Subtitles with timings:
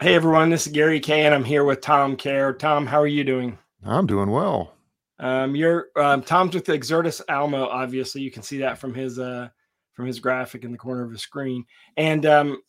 [0.00, 2.58] Hey everyone, this is Gary Kayye, and I'm here with Tom Kehr.
[2.58, 3.56] Tom, how are you doing?
[3.84, 4.74] I'm doing well.
[5.20, 7.68] Um, you're um, Tom's with Exertis Almo.
[7.68, 9.50] Obviously, you can see that from his uh,
[9.92, 11.64] from his graphic in the corner of the screen.
[11.96, 12.60] And um,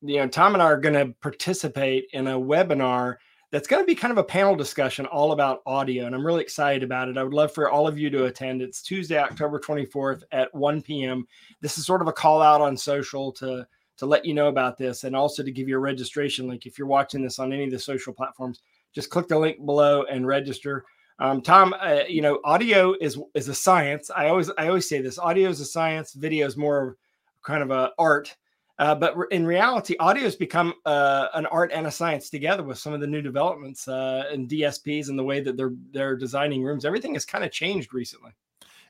[0.00, 3.14] you know, Tom and I are going to participate in a webinar
[3.52, 6.42] that's going to be kind of a panel discussion all about audio, and I'm really
[6.42, 7.16] excited about it.
[7.16, 8.60] I would love for all of you to attend.
[8.60, 11.28] It's Tuesday, October 24th at 1 p.m.
[11.60, 13.68] This is sort of a call out on social to
[14.02, 16.66] to let you know about this, and also to give you a registration link.
[16.66, 18.60] If you're watching this on any of the social platforms,
[18.92, 20.84] just click the link below and register.
[21.20, 24.10] Um, Tom, uh, you know, audio is is a science.
[24.10, 26.96] I always I always say this: audio is a science, video is more
[27.42, 28.36] kind of a art.
[28.80, 32.78] Uh, but in reality, audio has become uh, an art and a science together with
[32.78, 36.64] some of the new developments uh, in DSPs and the way that they're they're designing
[36.64, 36.84] rooms.
[36.84, 38.32] Everything has kind of changed recently.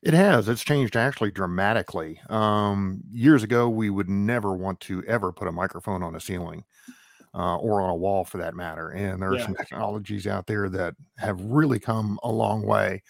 [0.03, 0.48] It has.
[0.48, 2.20] It's changed actually dramatically.
[2.28, 6.64] Um, years ago, we would never want to ever put a microphone on a ceiling
[7.34, 8.91] uh, or on a wall for that matter.
[8.91, 9.44] And there are yeah.
[9.44, 13.03] some technologies out there that have really come a long way.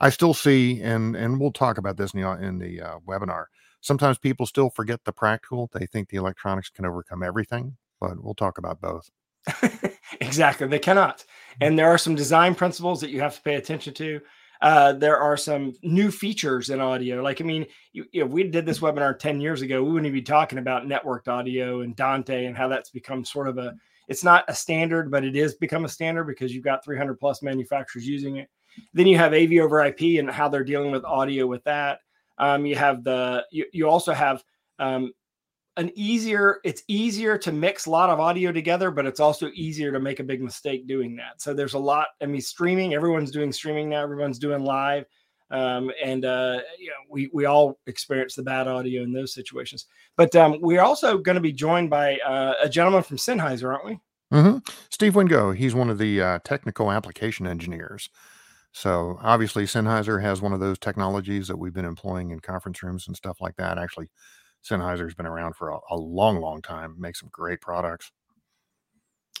[0.00, 3.44] I still see, and and we'll talk about this in the, in the uh, webinar.
[3.80, 5.70] Sometimes people still forget the practical.
[5.72, 9.08] They think the electronics can overcome everything, but we'll talk about both.
[10.20, 11.24] exactly, they cannot.
[11.60, 14.20] And there are some design principles that you have to pay attention to.
[14.62, 17.20] Uh, there are some new features in audio.
[17.20, 20.22] Like, I mean, you, if we did this webinar 10 years ago, we wouldn't be
[20.22, 23.74] talking about networked audio and Dante and how that's become sort of a,
[24.06, 27.42] it's not a standard, but it is become a standard because you've got 300 plus
[27.42, 28.48] manufacturers using it.
[28.94, 31.98] Then you have AV over IP and how they're dealing with audio with that.
[32.38, 34.44] Um, you have the, you, you also have
[34.78, 35.12] um,
[35.76, 39.90] an easier it's easier to mix a lot of audio together but it's also easier
[39.90, 41.40] to make a big mistake doing that.
[41.40, 45.04] So there's a lot i mean streaming everyone's doing streaming now everyone's doing live
[45.52, 49.84] um, and uh, you know, we we all experience the bad audio in those situations.
[50.16, 53.84] But um, we're also going to be joined by uh, a gentleman from Sennheiser aren't
[53.84, 54.00] we?
[54.32, 54.58] Mm-hmm.
[54.88, 58.08] steve wingo he's one of the uh, technical application engineers.
[58.72, 63.06] So obviously Sennheiser has one of those technologies that we've been employing in conference rooms
[63.06, 64.08] and stuff like that actually
[64.64, 66.94] Sennheiser's been around for a, a long, long time.
[66.98, 68.10] Makes some great products.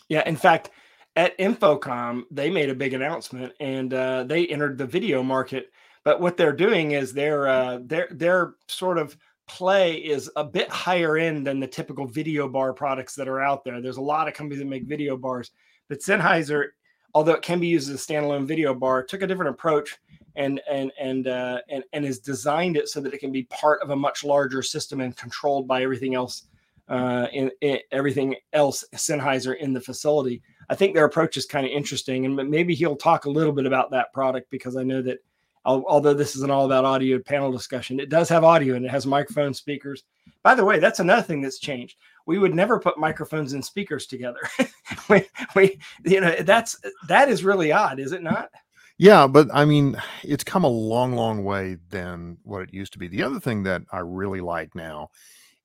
[0.08, 0.70] Yeah, in fact,
[1.16, 5.70] at InfoComm, they made a big announcement and uh, they entered the video market.
[6.04, 9.16] But what they're doing is their uh, their their sort of
[9.46, 13.64] play is a bit higher end than the typical video bar products that are out
[13.64, 13.80] there.
[13.80, 15.50] There's a lot of companies that make video bars,
[15.88, 16.68] but Sennheiser,
[17.14, 19.98] although it can be used as a standalone video bar, took a different approach
[20.36, 23.82] and and and uh, and and has designed it so that it can be part
[23.82, 26.44] of a much larger system and controlled by everything else
[26.88, 30.42] uh, in, in everything else Sennheiser in the facility.
[30.68, 33.66] I think their approach is kind of interesting, and maybe he'll talk a little bit
[33.66, 35.18] about that product because I know that
[35.64, 39.06] although this isn't all about audio panel discussion, it does have audio and it has
[39.06, 40.04] microphone speakers.
[40.42, 41.96] By the way, that's another thing that's changed.
[42.26, 44.40] We would never put microphones and speakers together.
[45.08, 46.76] we, we, you know, that's
[47.08, 48.50] that is really odd, is it not?
[48.98, 52.98] Yeah, but I mean, it's come a long, long way than what it used to
[52.98, 53.08] be.
[53.08, 55.10] The other thing that I really like now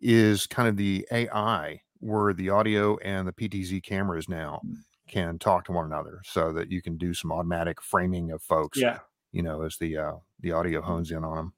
[0.01, 4.77] is kind of the AI, where the audio and the PTZ cameras now mm.
[5.07, 8.79] can talk to one another, so that you can do some automatic framing of folks.
[8.79, 8.99] Yeah,
[9.31, 11.53] you know, as the uh, the audio hones in on them.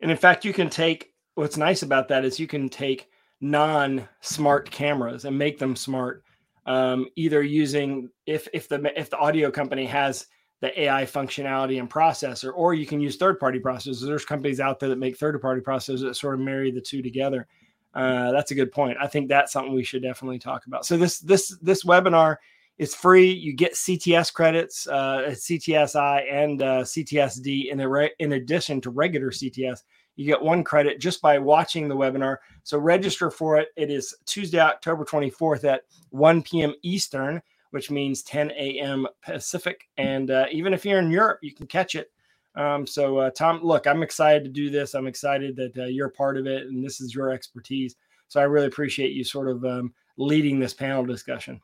[0.00, 3.08] And in fact, you can take what's nice about that is you can take
[3.40, 6.22] non-smart cameras and make them smart.
[6.64, 10.26] Um, either using if if the if the audio company has
[10.60, 14.04] the AI functionality and processor, or you can use third party processors.
[14.04, 17.02] There's companies out there that make third party processors that sort of marry the two
[17.02, 17.46] together.
[17.94, 18.98] Uh, that's a good point.
[19.00, 20.84] I think that's something we should definitely talk about.
[20.84, 22.36] So this this this webinar
[22.78, 23.30] is free.
[23.30, 29.30] You get CTS credits, uh, CTSI and uh, CTSD in, re- in addition to regular
[29.30, 29.80] CTS.
[30.16, 32.38] You get one credit just by watching the webinar.
[32.62, 33.68] So register for it.
[33.76, 36.74] It is Tuesday, October 24th at 1 p.m.
[36.82, 39.06] Eastern which means 10 a.m.
[39.22, 39.88] Pacific.
[39.98, 42.10] And uh, even if you're in Europe, you can catch it.
[42.54, 44.94] Um, so, uh, Tom, look, I'm excited to do this.
[44.94, 47.96] I'm excited that uh, you're part of it and this is your expertise.
[48.28, 51.60] So, I really appreciate you sort of um, leading this panel discussion.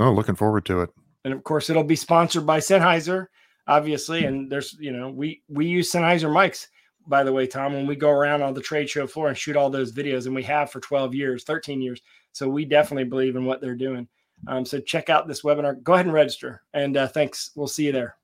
[0.00, 0.90] Oh, looking forward to it.
[1.24, 3.26] And of course, it'll be sponsored by Sennheiser,
[3.66, 4.24] obviously.
[4.24, 6.66] And there's, you know, we we use Sennheiser mics,
[7.06, 9.56] by the way, Tom, when we go around on the trade show floor and shoot
[9.56, 12.00] all those videos, and we have for 12 years, 13 years.
[12.32, 14.08] So we definitely believe in what they're doing.
[14.48, 15.82] Um, so check out this webinar.
[15.82, 16.62] Go ahead and register.
[16.72, 17.50] And uh, thanks.
[17.54, 18.16] We'll see you there.